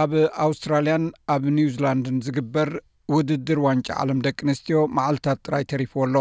[0.00, 0.12] ኣብ
[0.44, 2.70] ኣውስትራልያን ኣብ ኒውዚላንድን ዝግበር
[3.14, 6.16] ውድድር ዋንጫ ዓለም ደቂ ኣንስትዮ ማዓልትታት ጥራይ ተሪፍዎ ኣሎ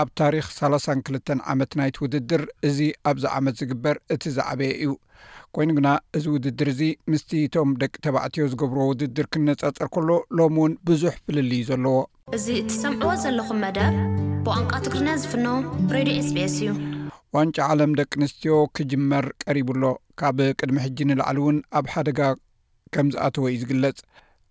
[0.00, 2.78] ኣብ ታሪክ 32 ዓመት ናይት ውድድር እዚ
[3.10, 4.92] ኣብዚ ዓመት ዝግበር እቲ ዝዓበየ እዩ
[5.56, 5.88] ኮይኑ ግና
[6.18, 10.08] እዚ ውድድር እዚ ምስቲ እቶም ደቂ ተባዕትዮ ዝገብርዎ ውድድር ክንነፃፀር ከሎ
[10.40, 11.96] ሎሚ እውን ብዙሕ ፍልል ዩ ዘለዎ
[12.38, 13.96] እዚ እትሰምዕዎ ዘለኹም መደብ
[14.46, 15.48] ብቋንቃ ትግሪና ዝፍኖ
[15.98, 16.70] ሬድዮ ስ ስ እዩ
[17.38, 19.84] ዋንጫ ዓለም ደቂ ኣንስትዮ ክጅመር ቀሪቡሎ
[20.22, 22.20] ካብ ቅድሚ ሕጂ ንላዕሊ እውን ኣብ ሓደጋ
[22.94, 23.98] ከምዚኣተወ እዩ ዝግለጽ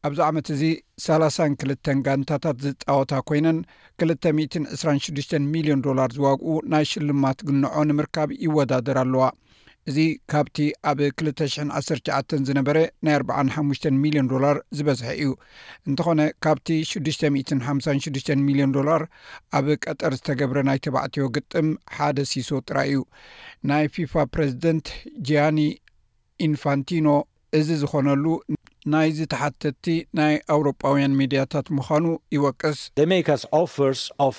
[0.07, 0.61] ኣብዚ ዓመት እዚ
[1.07, 3.57] 3 ክልተን ጋንታታት ዝፃወታ ኮይነን
[4.03, 9.25] 226 ሚሊዮን ዶላር ዝዋግኡ ናይ ሽልማት ግንዖ ንምርካብ ይወዳደር ኣለዋ
[9.89, 9.97] እዚ
[10.31, 10.57] ካብቲ
[10.89, 15.29] ኣብ 2019 ዝነበረ ናይ 45 ሚሊዮን ዶላር ዝበዝሐ እዩ
[15.89, 19.03] እንተኾነ ካብቲ 656 ሚሊዮን ዶላር
[19.59, 23.01] ኣብ ቀጠር ዝተገብረ ናይ ተባዕትዮ ግጥም ሓደ ሲሶ ጥራይ እዩ
[23.71, 24.89] ናይ ፊፋ ፕሬዚደንት
[25.29, 25.59] ጃያኒ
[26.49, 27.07] ኢንፋንቲኖ
[27.59, 28.25] እዚ ዝኾነሉ
[28.93, 29.85] ናይ ዝተሓተቲ
[30.19, 34.37] ናይ ኣውሮጳውያን ሚድያታት ምዃኑ ይወቅስ ካብ 1ሰር ሳብ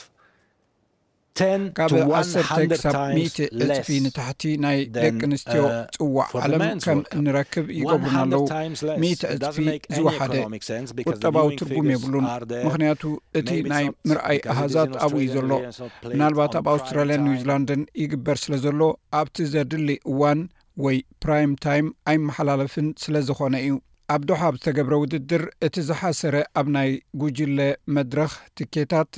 [3.18, 9.64] 100 ዕጽፊ ንታሕቲ ናይ ደቂ ኣንስትዮ uh, ጽዋዕ ዓለም ከም እንረክብ ይገብሩና ኣለው 10 እፅፊ
[9.96, 12.27] ዝወሓደቁጠባዊ ትርጉም የብሉን
[12.66, 13.02] ምኽንያቱ
[13.40, 18.80] እቲ ናይ ምርኣይ ኣሃዛት ኣብኡዩ ዘሎናልባት ኣብ ኣውስትራልያን ኒው ዚላንድን ይግበር ስለ ዘሎ
[19.20, 20.42] ኣብቲ ዘድሊ እዋን
[20.84, 23.75] ወይ ፕራይም ታይም ኣይመሓላለፍን ስለ ዝኮነ እዩ
[24.14, 27.58] ኣብ ድሓብ ዝተገብረ ውድድር እቲ ዝሓሰረ ኣብ ናይ ጉጅለ
[27.97, 29.14] መድረኽ ትኬታት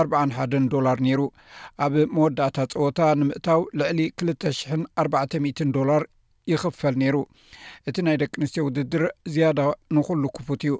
[0.00, 1.20] 41 ዶላር ነይሩ
[1.84, 6.04] ኣብ መወዳእታ ፀወታ ንምእታው ልዕሊ 200400 ዶላር
[6.52, 7.16] ይኽፈል ነይሩ
[7.88, 9.60] እቲ ናይ ደቂ ኣንስትዮ ውድድር ዝያዳ
[9.96, 10.74] ንኩሉ ክፉት እዩ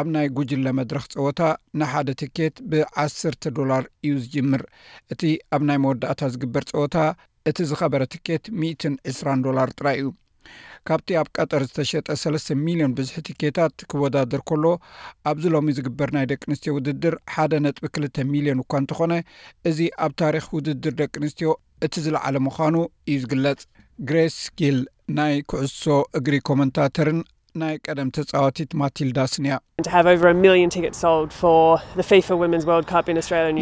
[0.00, 1.40] ኣብ ናይ ጉጅለ መድረኽ ፀወታ
[1.80, 4.62] ንሓደ ትኬት ብ1ስተ ዶላር እዩ ዝጅምር
[5.14, 5.22] እቲ
[5.56, 6.96] ኣብ ናይ መወዳእታ ዝግበር ፀወታ
[7.50, 10.08] እቲ ዝኸበረ ትኬት 1 2ስራ ዶላር ጥራይ እዩ
[10.88, 14.64] ካብቲ ኣብ ቀጠር ዝተሸጠ ሰስተ ሚሊዮን ብዙሒ ትኬታት ክወዳድር ከሎ
[15.30, 19.12] ኣብዚ ሎሚ ዝግበር ናይ ደቂ ኣንስትዮ ውድድር ሓደ ነጥቢ ክልተ ሚሊዮን እኳ እንተኾነ
[19.70, 21.50] እዚ ኣብ ታሪክ ውድድር ደቂ ኣንስትዮ
[21.86, 22.76] እቲ ዝለዓለ ምዃኑ
[23.12, 23.60] እዩ ዝግለጽ
[24.10, 24.78] ግሬስ ጊል
[25.18, 25.84] ናይ ኩዕሶ
[26.20, 27.20] እግሪ ኮመንታተርን
[27.60, 29.54] ናይ ቀደም ተፃወቲት ማትልዳስን እያ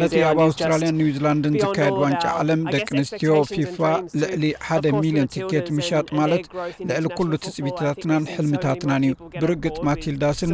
[0.01, 3.79] ነዚ ኣብ ኣውስትራልያን ኒው ዚላንድን ዝካየድ ዋንጫ ዓለም ደቂ ኣንስትዮ ፊፋ
[4.21, 6.45] ልዕሊ ሓደ ሚልዮን ቲኬት ምሻጥ ማለት
[6.89, 10.53] ልዕሊ ኩሉ ትፅቢታትናን ሕልምታትናን እዩ ብርግጥ ማትልዳስን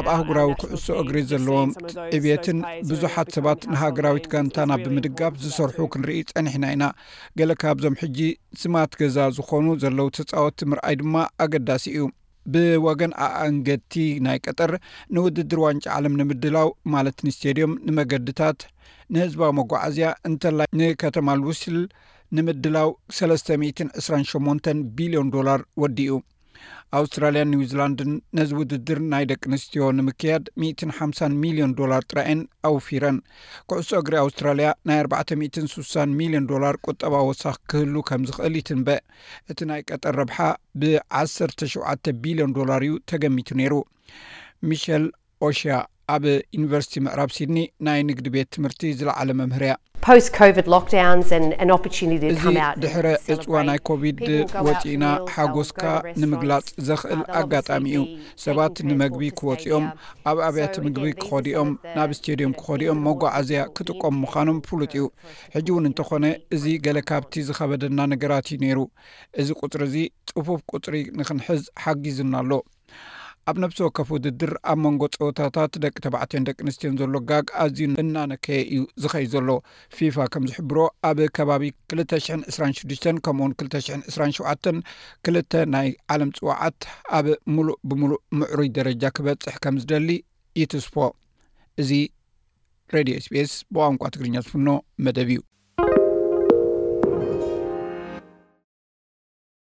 [0.00, 1.72] ኣብ ኣህጉራዊ ክዕሶ እግሪ ዘለዎም
[2.18, 2.60] ዕብትን
[2.90, 6.84] ብዙሓት ሰባት ንሃገራዊት ጋንታና ብምድጋፍ ዝሰርሑ ክንርኢ ፀኒሕና ኢና
[7.40, 8.18] ገለ ካብዞም ሕጂ
[8.62, 12.02] ስማት ገዛ ዝኾኑ ዘለው ተፃወቲ ምርኣይ ድማ ኣገዳሲ እዩ
[12.54, 13.94] ብወገን ኣእንገድቲ
[14.26, 14.70] ናይ ቀጠር
[15.16, 18.60] ንውድድር ዋንጫ ዓለም ንምድላው ማለት ንስቴድዮም ንመገድታት
[19.14, 21.78] ንህዝባዊ መጓዓዝያ እንተላ ንከተማ ልውስል
[22.38, 26.14] ንምድላው ሰስ28 ቢሊዮን ዶላር ወዲኡ
[26.98, 33.18] ኣውስትራልያ ኒው ዚላንድን ነዚ ውድድር ናይ ደቂ ኣንስትዮ ንምክያድ 1ሓሳ ሚሊዮን ዶላር ጥራይን ኣውፊረን
[33.70, 38.88] ኩዕሶ እግሪ ኣውስትራልያ ናይ 46ሳ ሚልዮን ዶላር ቁጠባ ወሳኽ ክህሉ ከም ዝኽእል ይትንበ
[39.52, 40.38] እቲ ናይ ቀጠር ረብሓ
[40.82, 40.94] ብ
[41.34, 43.74] 17 ቢልዮን ዶላር እዩ ተገሚቱ ነይሩ
[44.70, 45.06] ሚሸል
[45.48, 45.74] ኦሽያ
[46.14, 46.24] ኣብ
[46.56, 49.74] ዩኒቨርሲቲ ምዕራብ ሲድኒ ናይ ንግዲ ቤት ትምህርቲ ዝለዓለ መምህር እያ
[50.08, 50.42] እዚ
[52.82, 53.06] ድሕረ
[53.36, 54.18] እፅዋ ናይ ኮቪድ
[54.66, 55.82] ወፂኢና ሓጎስካ
[56.20, 58.04] ንምግላፅ ዘኽእል ኣጋጣሚ እዩ
[58.44, 59.86] ሰባት ንመግቢ ክወፂኦም
[60.32, 65.04] ኣብ ኣብያት ምግቢ ክኸዲኦም ናብ ስተድዮም ክኸዲኦም መጓዓዝያ ክጥቀም ምዃኖም ፍሉጥ እዩ
[65.56, 66.24] ሕጂ እውን እንተኾነ
[66.58, 68.78] እዚ ገለ ካብቲ ዝኸበደና ነገራት እዩ ነይሩ
[69.42, 69.96] እዚ ቁፅሪ እዚ
[70.34, 72.52] ፅፉፍ ቁፅሪ ንክንሕዝ ሓጊዝና ኣሎ
[73.50, 78.58] ኣብ ነብሲ ወከፍ ውድድር ኣብ መንጎ ፀወታታት ደቂ ተባዕትዮን ደቂ ኣንስትዮን ዘሎ ጋግ ኣዝዩ እናነከየ
[78.74, 79.48] እዩ ዝኸይ ዘሎ
[79.96, 80.78] ፊፋ ከም ዝሕብሮ
[81.10, 81.62] ኣብ ከባቢ
[82.00, 84.72] 226 ከምኡውን 227
[85.30, 86.78] 2ልተ ናይ ዓለም ፅዋዓት
[87.18, 90.08] ኣብ ሙሉእ ብምሉእ ምዕሩይ ደረጃ ክበፅሕ ከም ዝደሊ
[90.62, 90.96] ይትስፎ
[91.82, 91.92] እዚ
[92.96, 94.68] ሬድዮ ስፔስ ብቋንቋ ትግርኛ ዝፍኖ
[95.06, 95.38] መደብ እዩ